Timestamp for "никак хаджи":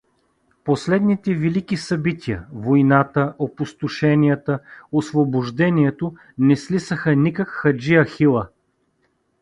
7.15-7.95